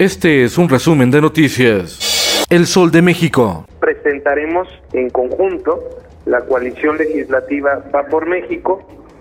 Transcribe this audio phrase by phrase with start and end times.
[0.00, 2.46] Este es un resumen de noticias.
[2.48, 3.66] El Sol de México.
[3.80, 5.78] Presentaremos en conjunto
[6.24, 8.80] la coalición legislativa Va por México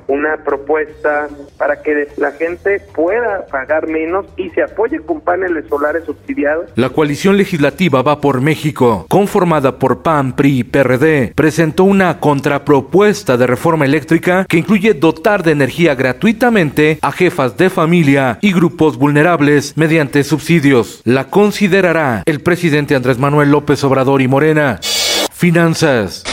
[0.10, 6.04] una propuesta para que la gente pueda pagar menos y se apoye con paneles solares
[6.06, 6.70] subsidiados.
[6.76, 13.38] La coalición legislativa Va por México, conformada por PAN, PRI y PRD, presentó una contrapropuesta
[13.38, 18.98] de reforma eléctrica que incluye dotar de energía gratuitamente a jefas de familia y grupos
[18.98, 21.02] vulnerables mediante subsidios.
[21.06, 24.80] La considerará el presidente Andrés Manuel López Obrador y Morena.
[25.32, 26.24] Finanzas.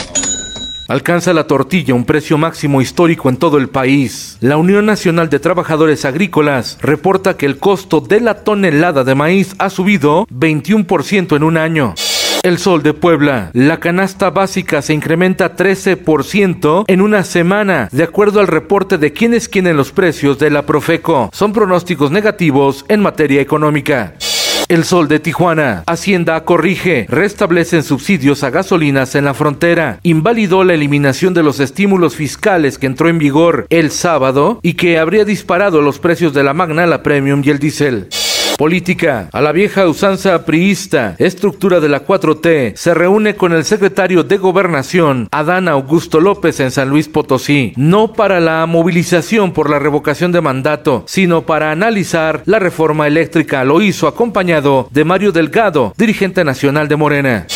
[0.88, 4.38] Alcanza la tortilla un precio máximo histórico en todo el país.
[4.40, 9.56] La Unión Nacional de Trabajadores Agrícolas reporta que el costo de la tonelada de maíz
[9.58, 11.94] ha subido 21% en un año.
[12.44, 13.50] El Sol de Puebla.
[13.52, 19.48] La canasta básica se incrementa 13% en una semana, de acuerdo al reporte de quienes
[19.48, 21.30] quieren los precios de la Profeco.
[21.32, 24.14] Son pronósticos negativos en materia económica.
[24.68, 25.84] El Sol de Tijuana.
[25.86, 27.06] Hacienda corrige.
[27.08, 30.00] Restablecen subsidios a gasolinas en la frontera.
[30.02, 34.98] Invalidó la eliminación de los estímulos fiscales que entró en vigor el sábado y que
[34.98, 38.08] habría disparado los precios de la Magna, la Premium y el diésel.
[38.56, 39.28] Política.
[39.32, 44.38] A la vieja usanza priista, estructura de la 4T, se reúne con el secretario de
[44.38, 50.32] Gobernación, Adán Augusto López, en San Luis Potosí, no para la movilización por la revocación
[50.32, 53.64] de mandato, sino para analizar la reforma eléctrica.
[53.64, 57.46] Lo hizo acompañado de Mario Delgado, dirigente nacional de Morena.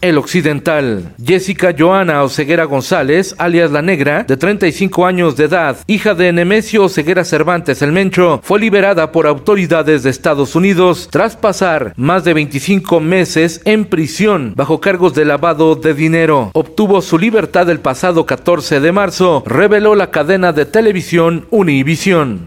[0.00, 1.14] El Occidental.
[1.22, 6.84] Jessica Joana Oseguera González, alias La Negra, de 35 años de edad, hija de Nemesio
[6.84, 12.34] Oseguera Cervantes el Mencho, fue liberada por autoridades de Estados Unidos tras pasar más de
[12.34, 16.50] 25 meses en prisión bajo cargos de lavado de dinero.
[16.54, 22.46] Obtuvo su libertad el pasado 14 de marzo, reveló la cadena de televisión Univision.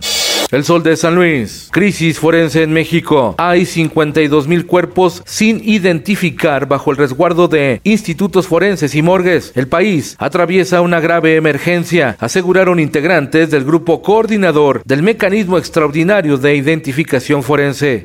[0.54, 1.68] El Sol de San Luis.
[1.72, 3.34] Crisis forense en México.
[3.40, 9.52] Hay 52 mil cuerpos sin identificar bajo el resguardo de institutos forenses y morgues.
[9.56, 16.56] El país atraviesa una grave emergencia, aseguraron integrantes del grupo coordinador del mecanismo extraordinario de
[16.56, 18.04] identificación forense.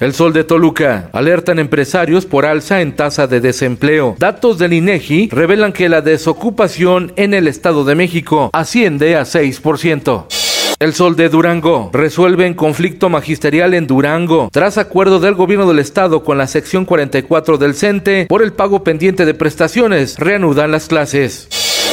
[0.00, 1.10] El Sol de Toluca.
[1.12, 4.16] Alertan empresarios por alza en tasa de desempleo.
[4.18, 10.49] Datos del INEGI revelan que la desocupación en el Estado de México asciende a 6%.
[10.80, 11.90] El Sol de Durango.
[11.92, 14.48] Resuelven conflicto magisterial en Durango.
[14.50, 18.82] Tras acuerdo del gobierno del estado con la sección 44 del CENTE por el pago
[18.82, 21.48] pendiente de prestaciones, reanudan las clases.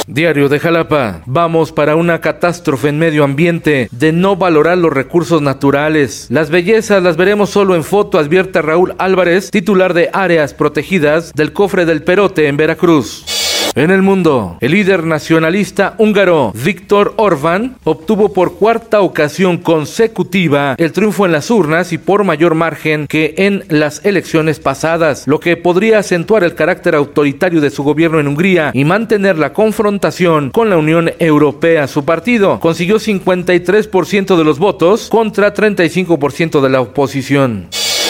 [0.08, 1.22] Diario de Jalapa.
[1.26, 6.28] Vamos para una catástrofe en medio ambiente de no valorar los recursos naturales.
[6.30, 11.52] Las bellezas las veremos solo en foto, advierte Raúl Álvarez, titular de áreas protegidas del
[11.52, 13.37] cofre del Perote en Veracruz.
[13.78, 20.92] En el mundo, el líder nacionalista húngaro Víctor Orbán obtuvo por cuarta ocasión consecutiva el
[20.92, 25.58] triunfo en las urnas y por mayor margen que en las elecciones pasadas, lo que
[25.58, 30.72] podría acentuar el carácter autoritario de su gobierno en Hungría y mantener la confrontación con
[30.72, 31.88] la Unión Europea.
[31.88, 37.68] Su partido consiguió 53% de los votos contra 35% de la oposición.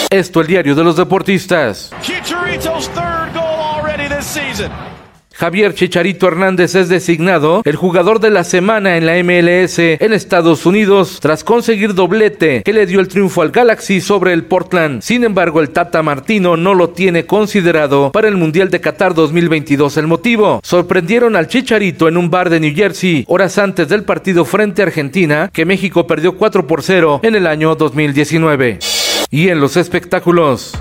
[0.08, 1.92] Esto el diario de los deportistas.
[5.38, 10.66] Javier Chicharito Hernández es designado el jugador de la semana en la MLS en Estados
[10.66, 15.00] Unidos tras conseguir doblete que le dio el triunfo al Galaxy sobre el Portland.
[15.00, 19.96] Sin embargo, el Tata Martino no lo tiene considerado para el Mundial de Qatar 2022.
[19.98, 24.44] El motivo, sorprendieron al Chicharito en un bar de New Jersey horas antes del partido
[24.44, 28.80] frente a Argentina que México perdió 4 por 0 en el año 2019.
[29.30, 30.74] Y en los espectáculos.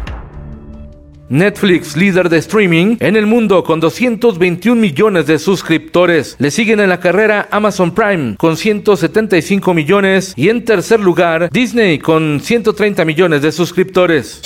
[1.29, 6.35] Netflix, líder de streaming en el mundo con 221 millones de suscriptores.
[6.39, 12.00] Le siguen en la carrera Amazon Prime con 175 millones y en tercer lugar Disney
[12.00, 14.41] con 130 millones de suscriptores.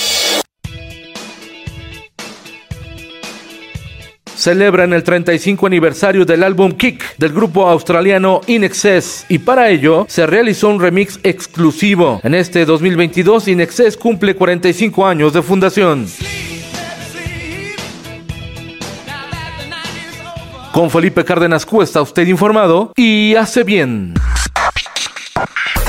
[4.42, 10.07] celebran el 35 aniversario del álbum Kick del grupo australiano In Excess y para ello
[10.10, 12.19] se realizó un remix exclusivo.
[12.24, 16.07] En este 2022 In Excess cumple 45 años de fundación.
[20.74, 24.14] Con Felipe Cárdenas Cuesta, usted informado y hace bien.